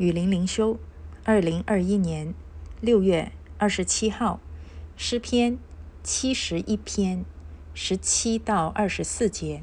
[0.00, 0.78] 雨林灵修，
[1.24, 2.32] 二零二一年
[2.80, 4.40] 六月二十七号，
[4.96, 5.58] 诗篇
[6.02, 7.22] 七十一篇
[7.74, 9.62] 十七到二十四节。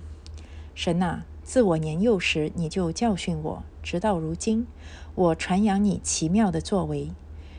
[0.76, 4.68] 神啊，自我年幼时你就教训我，直到如今，
[5.16, 7.10] 我传扬你奇妙的作为。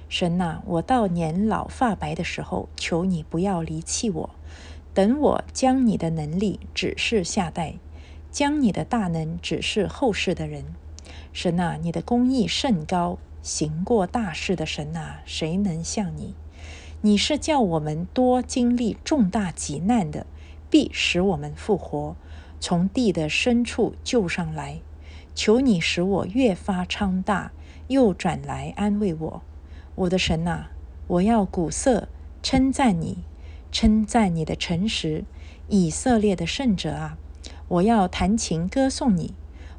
[0.08, 4.30] 神啊，我到年老发白的时候，求你不要离弃我，
[4.94, 7.80] 等我将你的能力指示下代，
[8.30, 10.76] 将你的大能指示后世的人。
[11.40, 16.34] 神啊，你的公义甚高，行过大事的神啊，谁能像你？
[17.02, 20.26] 你是叫我们多经历重大急难的，
[20.68, 22.16] 必使我们复活，
[22.58, 24.80] 从地的深处救上来。
[25.32, 27.52] 求你使我越发昌大，
[27.86, 29.42] 又转来安慰我。
[29.94, 30.72] 我的神啊，
[31.06, 32.08] 我要鼓瑟
[32.42, 33.18] 称赞你，
[33.70, 35.22] 称赞你的诚实，
[35.68, 37.16] 以色列的圣者啊，
[37.68, 39.34] 我要弹琴歌颂你。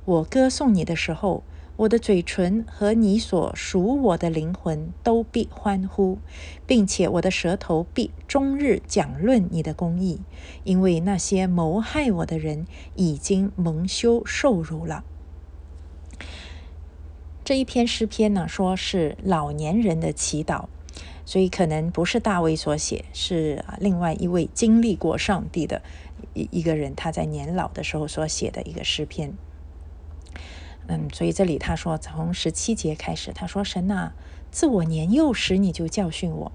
[0.06, 1.44] 我歌颂你的时候，
[1.80, 6.20] 我的嘴唇和你所属我的灵魂都必欢呼，
[6.68, 10.20] 并且我的舌头必终日讲论你的公义，
[10.66, 15.06] 因为那些谋害我的人已经蒙羞受辱了。
[17.46, 20.66] 这一篇诗篇呢，说是老年人的祈祷，
[21.24, 25.82] 所以可能不是大卫所写，是另外一位经历过上帝的
[26.34, 29.34] 一一个人，他在年老的时候所写的一个诗篇。
[30.92, 34.12] 嗯，所以这里他说，从十七节开始，他说：“神呐，
[34.50, 36.52] 自我年幼时你就教训我，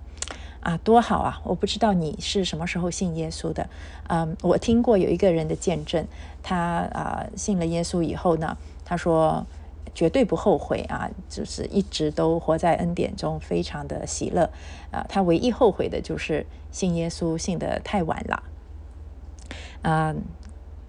[0.59, 1.41] 啊，多好啊！
[1.45, 3.71] 我不知道你是什么时候信耶稣的。
[4.09, 6.05] 嗯，我听过有一个人的见证，
[6.43, 6.57] 他
[6.93, 9.47] 啊信了耶稣以后呢，他说
[9.95, 14.51] 绝对不后悔啊，就是一直都活在恩典中，非常的喜乐。
[14.91, 18.43] 啊，他唯一后悔的就是信耶稣信的太晚了。
[19.83, 20.13] 啊。”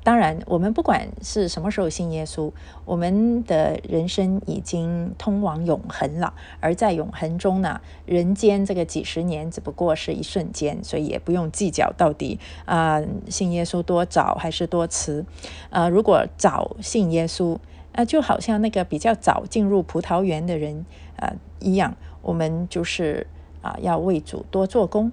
[0.05, 2.51] 当然，我们不管是什么时候信耶稣，
[2.85, 6.35] 我们的人生已经通往永恒了。
[6.59, 15.25] 而在永恒中呢，人间这个几十年只不过是一瞬间，所以也不用计较到底啊信耶稣多早还是多迟。
[15.71, 17.57] 呃，如果早信耶稣，
[17.93, 20.85] 啊，就好像那个比较早进入葡萄园的人
[21.17, 23.25] 啊一样，我们就是
[23.63, 25.11] 啊要为主多做工。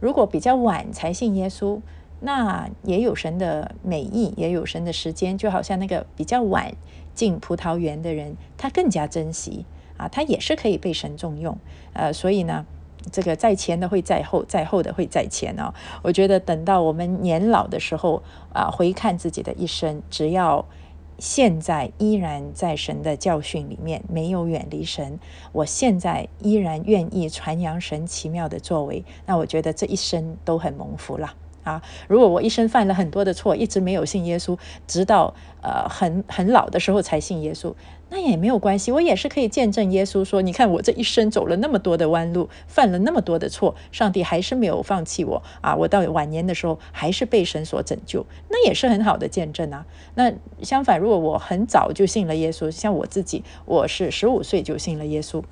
[0.00, 1.80] 如果比较晚才信耶稣，
[2.26, 6.74] 那也有神的美意，也有神的时间，就好像那个比较晚
[7.14, 9.66] 进葡萄园的人，他更加珍惜
[9.98, 11.58] 啊，他也是可以被神重用。
[11.92, 12.64] 呃，所以呢，
[13.12, 15.74] 这个在前的会在后，在后的会在前哦。
[16.02, 18.22] 我觉得等到我们年老的时候
[18.54, 20.64] 啊，回看自己的一生，只要
[21.18, 25.18] 现在依然在神的教训里面，没有远离神，
[25.52, 31.34] 我现在依然愿意传扬神奇妙的作为，那我觉得这一生都很蒙福了。
[31.64, 31.82] 啊！
[32.06, 37.74] 如果我一生犯了很多的错，一直没有信耶稣，直到呃很很老的时候才信耶稣，
[38.10, 45.74] 那也没有关系，我也是可以见证耶稣说：你看我这一生走了那么多的弯路，犯了那么多的错，上帝还是没有放弃我啊！
[45.74, 49.86] 我到晚年的时候还是被神所拯救，那也是很好的见证啊。
[50.14, 50.32] 那
[50.62, 55.42] 相反，如果我很早就信了耶稣，像我自己，我是十五岁就信了耶稣，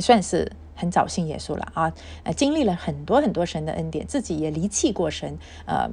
[0.00, 0.50] 算是。
[0.78, 5.90] 很早信耶稣了啊，呃，经历了很多很多神的恩典，自己也离弃过神，呃，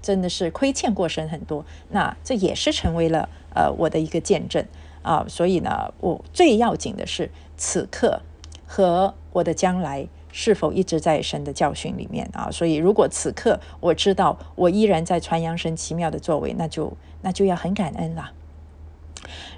[0.00, 1.64] 真的是亏欠过神很多。
[1.90, 4.64] 那这也是成为了呃我的一个见证
[5.02, 5.26] 啊。
[5.28, 8.22] 所以呢，我最要紧的是此刻
[8.64, 12.48] 和我的将来是否一直在神的教训里面啊。
[12.52, 18.30] 所以如果此刻我知道我依然在传扬神奇妙的作为，那就那就要很感恩了。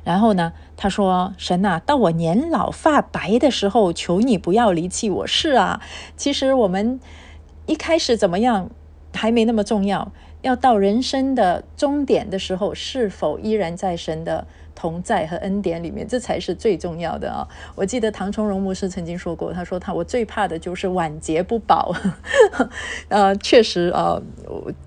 [0.04, 0.53] 然后呢？
[0.76, 5.82] 他说：“神呐，到我年老发白的时候，求你不要离弃我。”是啊，
[6.16, 6.98] 其实我们
[7.66, 8.71] 一开始怎么样
[9.12, 10.10] 还没那么重要，
[10.41, 14.47] 要到人生的终点的时候，是否依然在神的？
[14.75, 17.47] 同在和恩典里面，这才是最重要的啊！
[17.75, 21.94] 我记得唐崇荣牧师曾经说过，他说他我最怕的就是晚节不保。
[23.09, 24.20] 呃，确实啊，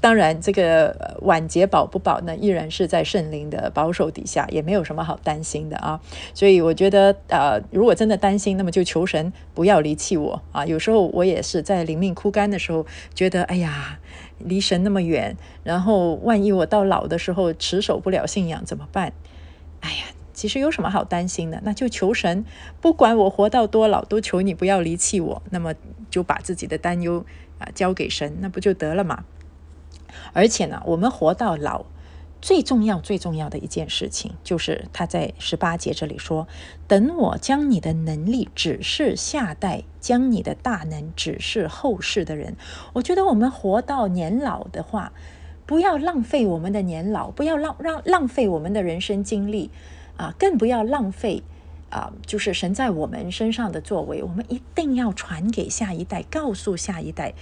[0.02, 6.00] 当然这个晚节保不保呢，依然是在圣灵的保守底下，也没有什么好担心的啊。
[6.34, 10.66] 所以我觉得，呃，如果真的担心，那么就求神不要离弃我啊。
[10.66, 14.00] 有时候我也是在灵命枯干的时候，觉得哎呀，
[14.40, 19.14] 离神那么远，然后万一我到老的时候持守不了信仰怎么办？
[19.84, 21.60] 哎呀，其实有什么好担心的？
[21.66, 22.46] 那就求神，
[22.80, 25.44] 不管我活到多老，都求你不要离弃我。
[25.52, 25.76] 那么
[26.10, 27.26] 就把自己的担忧
[27.60, 29.26] 啊交给神，那不就得了嘛？
[30.32, 31.86] 而且呢，我们活到老，
[32.42, 36.48] 最重要、最重要的一件事情，就是他在十八节这里说
[36.88, 42.56] ：“等我将你的能力指示下代，将你的大能指示后世的人。”
[42.94, 45.12] 我觉得我们活到年老的话。
[45.74, 49.72] 不要浪费我们的年老，不要浪让浪费我们的人生经历，
[50.18, 51.42] 啊，更不要浪费
[51.90, 57.34] 啊，就是神在我们身上的作为，我们一定要传给下一代，告诉下一代。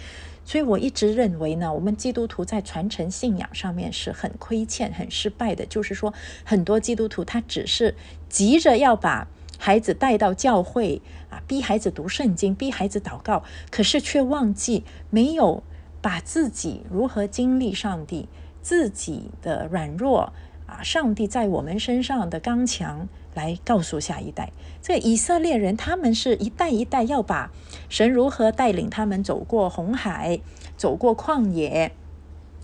[0.45, 5.66] 所以我一直认为呢，我们基督徒在传承信仰上面是很亏欠、很失败的。
[5.66, 6.13] 就是说，
[6.45, 7.95] 很多基督徒他只是
[8.30, 9.27] 急着要把
[9.57, 15.62] 孩子带到教会啊，逼孩子读圣经，逼孩子祷告，可是却忘记没有
[16.01, 18.27] 把自己如何经历上帝、
[18.62, 20.33] 自己的软弱
[20.65, 23.07] 啊，上帝在我们身上的刚强。
[23.33, 24.51] 来告诉下一代，
[24.81, 27.50] 这以色列人他们是一代一代要把
[27.88, 30.42] 神如何带领他们走过红海，
[30.75, 31.94] 走过旷野，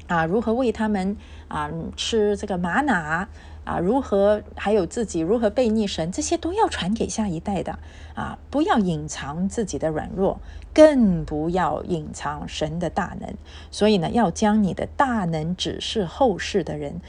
[0.07, 1.16] 啊，如何为他们
[1.48, 3.30] 啊吃这个玛瑙
[3.68, 7.78] 啊，如何还有自己如何被逆神，这些都要传给下一代的
[8.16, 8.40] 啊！
[8.50, 10.40] 不要隐藏自己的软弱，
[10.74, 13.36] 更不要隐藏神的大能。
[13.69, 17.02] 所以呢，要将你的大能指示后世的人，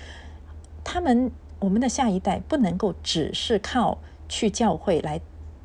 [0.83, 1.31] 他们。
[1.61, 5.21] 我们的下一代不能够只是靠去教会来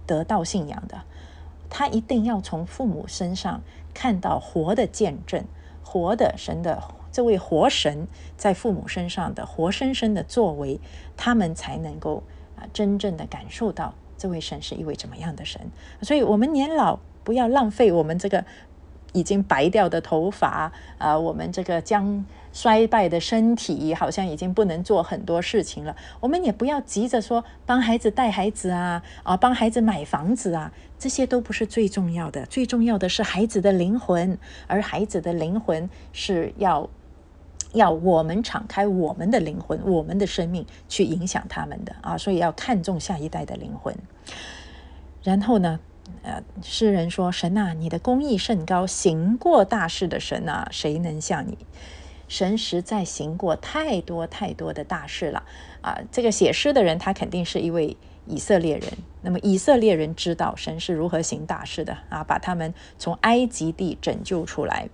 [0.07, 1.03] 得到信仰的，
[1.69, 3.61] 他一定要从父母身上
[3.93, 5.45] 看到活的见证，
[5.83, 6.81] 活的神的
[7.13, 8.05] 这位活神
[8.35, 10.81] 在父母身上的活生生的作为，
[11.15, 12.23] 他们才能够
[12.57, 15.61] 啊真正的感受到这位神是一位怎么样的神。
[16.01, 18.43] 所以，我们年老不要浪费我们这个
[19.13, 22.25] 已经白掉的头发啊，我们这个将。
[22.55, 25.95] 衰败的身体好像已经不能做很多事情了。
[26.19, 32.45] 我们也不要急着说帮孩子带孩子啊，啊，帮孩子买房子啊，这些都不是最重要的。
[32.45, 34.37] 最重要的是孩子的灵魂，
[34.67, 36.87] 而孩子的灵魂是要
[37.73, 42.17] 要我们敞开我们的灵魂、我们的生命去影响他们的啊。
[42.17, 43.95] 所以要看重下一代的灵魂。
[45.21, 45.79] 然后呢，
[46.21, 51.57] 呃，诗人说：“神啊，你的公义甚高，行过大事的神啊，谁能像你？”
[52.29, 55.43] 神实在行过太多太多的大事了
[55.81, 55.99] 啊！
[56.11, 58.91] 这个写诗的人，他肯定是一位以色列人。
[59.21, 64.89] 那么以色列人知道神是如何行大事的啊，把他们从埃及地拯救出来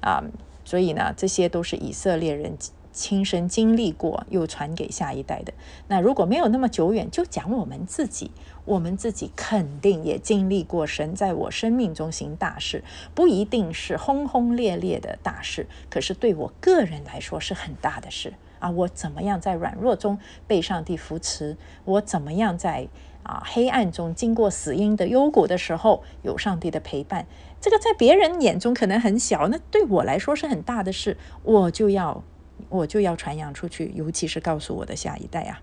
[0.00, 0.22] 啊！
[0.64, 2.56] 所以呢，这些都是以色列人。
[2.96, 5.52] 亲身经历过，又传给下一代的。
[5.88, 8.30] 那如果没有那么久远，就讲我们自己，
[8.64, 18.70] 我们自己肯定也经历过神在我生命中行大事，不一定是轰轰烈烈的大事，可是对我个人来说是很大的事啊！
[18.70, 20.16] 我怎么样在软弱中
[20.46, 21.56] 被上帝扶持？
[21.84, 22.86] 我怎么样在
[23.24, 27.26] 啊黑暗中经过死荫的幽谷的时候有上帝的陪伴？
[27.60, 32.22] 这个在别人眼中可能很小，那对我来说是很大的事，我就要。
[32.68, 35.60] 我就要传扬出去，尤其是告诉我的下一代啊！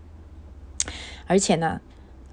[1.25, 1.79] 而且呢，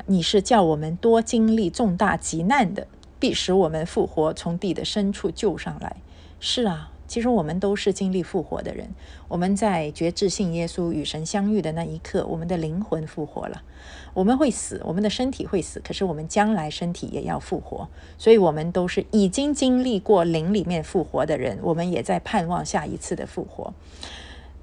[0.07, 2.89] 你是叫我们多经历重大急难的，
[3.21, 5.97] 必使我们复活，从地的深处救上来。
[6.41, 8.91] 是啊，其实我们都是经历复活的人。
[9.27, 13.63] 我们在觉知信耶稣与神相遇的那一刻，我们的灵魂复活了。
[14.15, 17.89] 我们会死，我们的身体会死，可是我们将来身体也要复活。
[18.19, 23.73] 所以，我们都是已经经历过灵里面复活的人，我们也在盼望下一次的复活。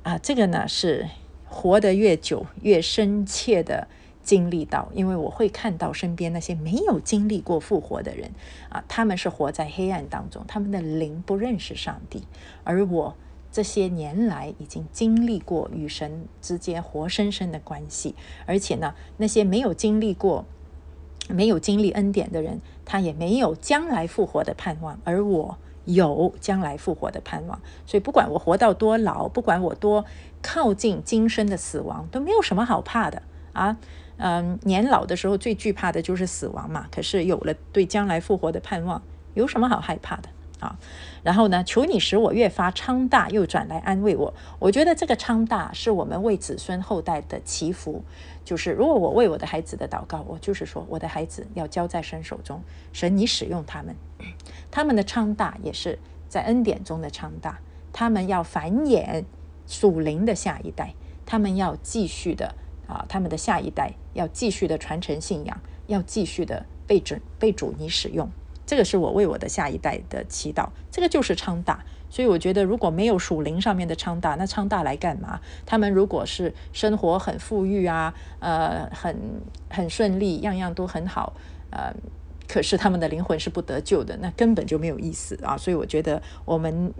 [0.04, 1.10] 啊，这个呢是
[1.48, 3.88] 活得越久越深切的
[4.26, 8.32] 经历到，因为我会看到身边那些没有经历过复活的人
[8.68, 12.24] 啊，他们是活在黑暗当中，他们的灵不认识上帝，
[12.66, 13.16] 而我
[13.52, 20.46] 这些年来已经经历过与神之间活生生的关系，而且呢，那些没有经历过、
[21.30, 25.58] 没有经历恩典的人，他也没有将来复活的盼望，而我。
[25.88, 30.04] 有将来复活的盼望，所以不管我活到多老，不管我多
[30.42, 33.22] 靠近今生的死亡，都没有什么好怕的
[33.56, 33.78] 啊。
[34.18, 36.88] 嗯，年老的时候最惧怕的就是死亡嘛。
[36.92, 39.02] 可是有了对将来复活的盼望，
[39.34, 40.30] 有什么好害怕的
[40.62, 40.80] 啊？
[41.22, 44.34] 然后呢，求你使我越发昌大，又转来安慰我。
[44.60, 48.04] 我觉得这个昌大是我们为子孙后代的祈福。
[48.46, 52.62] 就是如果我为我的孩子的祷告，我就是说我的孩子要交在神手中，
[52.94, 53.96] 神你使用他们。
[54.72, 57.60] 他们的昌大也是在恩典中的昌大，
[57.92, 59.26] 他们要繁衍
[59.68, 60.94] 属灵的下一代，
[61.26, 62.54] 他们要继续的
[62.88, 68.30] 啊，他们的下一代要继续的传承信仰，要继续的被主被主你使用，
[68.66, 71.84] 这个是我为我的下一代的祈祷，这个就是昌大。
[72.10, 75.40] 所以我觉得如果没有属灵上面的昌大，那昌大来干嘛？
[75.66, 81.34] 他们如果是生活很富裕啊，呃，很很顺利，样样都很好，
[81.72, 81.94] 呃。
[82.48, 85.58] 可是他们的灵魂是不得救的，那根本就没有意思啊！
[85.58, 86.94] 所以我觉得我们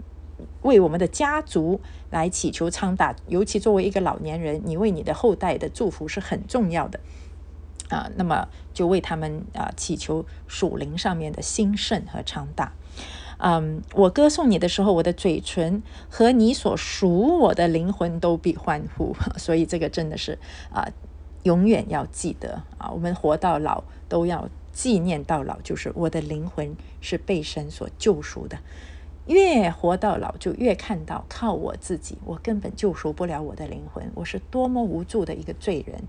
[0.62, 7.00] 为我们的家族来祈求昌大，尤其作为一个老年人，你为你的后代的祝福是很重要的
[7.88, 8.10] 啊。
[8.16, 12.72] 那么就为他们啊祈求属灵上面的兴盛和昌大。
[13.38, 19.14] 嗯，我歌颂你的时候，我的嘴唇和你所属我的灵魂都必欢呼。
[19.36, 20.38] 所以这个真的是
[20.70, 20.88] 啊。
[21.42, 28.58] 永远要记得啊，我们活到老都要纪念到老，就是我的灵魂是被神所救赎的。
[29.26, 36.04] 越活到老，就越看到靠我自己，我根本救赎不了我的灵魂，我是多么无助的一个罪人。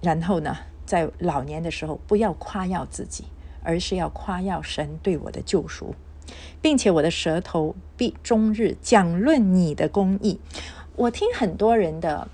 [0.00, 3.26] 然后呢，在老年的时候，不要夸耀自己，
[3.62, 5.94] 而是要夸耀神对我的救赎，
[6.60, 10.40] 并且我的舌头必终日讲论你的公义。
[10.96, 12.28] 我听很多人的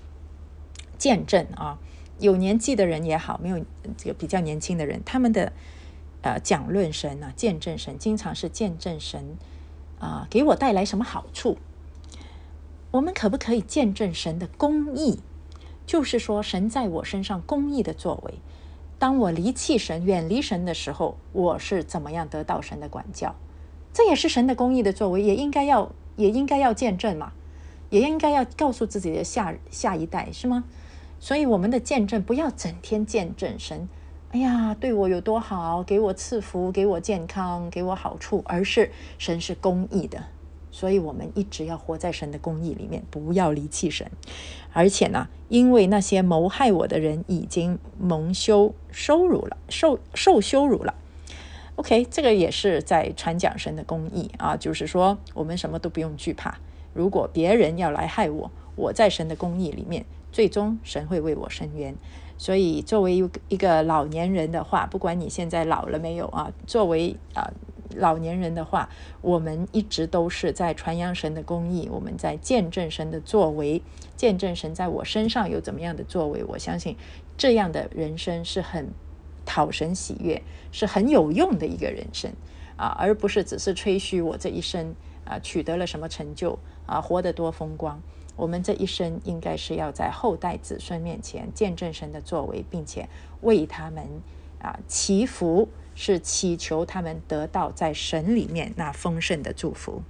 [0.97, 1.77] 见证啊，
[2.19, 3.63] 有年纪的人也好，没有
[3.95, 5.53] 这个比较年轻的人，他们的
[6.23, 9.37] 呃讲论神啊，见证神，经常是见证神
[9.99, 11.57] 啊，给我带来什么好处？
[12.91, 15.19] 我们可不可以见证神的公义？
[15.85, 18.35] 就是说，神在我身上公义的作为，
[18.97, 23.35] 当我离弃神、远离神的时候，我是怎么样得到神的管教？
[23.91, 27.31] 这也是神的公义的作为，也应该要，也应该要见证嘛，
[27.89, 30.63] 也应该要告诉自己的下下一代，是吗？
[31.19, 33.89] 所以，我们的见证不要整天见证神，
[34.31, 40.25] 哎呀，对我有多好，给我赐福，给我健康，给我好处，而是神是公义的。
[40.69, 44.11] 所以，我们一直要活在神的公义里面，不要离弃神。
[44.71, 50.93] 而且呢，因为那些谋害我的人已经蒙羞羞辱了，受受羞辱了。
[51.77, 56.59] OK，这个也是在传讲神的公义啊，就是说我们什么都不用惧怕。
[56.93, 61.95] 如果别人要来害我，我在神的公义里面，最终神会为我伸冤。
[62.39, 67.53] 所以，作为一一个老年人的话，不管你现在老了没有啊，作为啊。
[67.95, 68.87] 老年人的话，
[69.19, 73.81] 我们一直都是在传扬神的公义，我们在见证神的作为，
[74.15, 76.43] 见证神在我身上有怎么样的作为。
[76.43, 76.95] 我相信
[77.35, 78.89] 这样的人生是很
[79.43, 82.31] 讨神喜悦，是很有用的一个人生
[82.77, 84.93] 啊，而不是只是吹嘘我这一生
[85.25, 87.99] 啊取得了什么成就啊，活得多风光。
[88.39, 93.07] 我们这一生应该是要在后代子孙面前见证神的作为，并且
[93.41, 94.03] 为他们
[94.59, 95.67] 啊祈福。
[95.95, 100.01] 是祈求他们得到在神里面那丰盛的祝福。